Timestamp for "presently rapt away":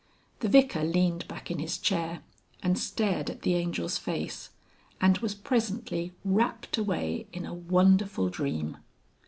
5.35-7.27